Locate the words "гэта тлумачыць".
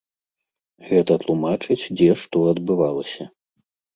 0.89-1.91